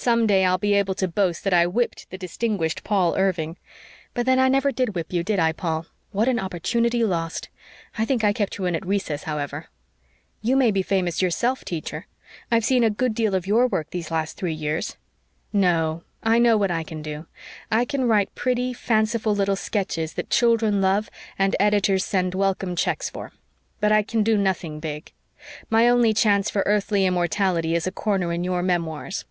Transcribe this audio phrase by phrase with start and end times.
[0.00, 3.58] Some day I'll be able to boast that I whipped the distinguished Paul Irving.
[4.14, 5.84] But then I never did whip you, did I, Paul?
[6.10, 7.50] What an opportunity lost!
[7.98, 9.66] I think I kept you in at recess, however."
[10.40, 12.06] "You may be famous yourself, Teacher.
[12.50, 14.96] I've seen a good deal of your work these last three years."
[15.52, 16.02] "No.
[16.22, 17.26] I know what I can do.
[17.70, 23.10] I can write pretty, fanciful little sketches that children love and editors send welcome cheques
[23.10, 23.32] for.
[23.80, 25.12] But I can do nothing big.
[25.68, 29.26] My only chance for earthly immortality is a corner in your Memoirs."